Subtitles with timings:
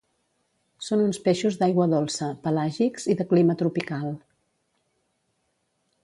[0.85, 4.09] Són uns peixos d'aigua dolça, pelàgics i de clima tropical.